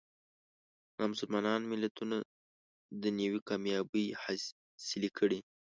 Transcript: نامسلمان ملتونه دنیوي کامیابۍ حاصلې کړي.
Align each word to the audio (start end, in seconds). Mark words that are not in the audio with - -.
نامسلمان 0.97 1.61
ملتونه 1.71 2.17
دنیوي 3.03 3.41
کامیابۍ 3.49 4.07
حاصلې 4.21 5.09
کړي. 5.17 5.39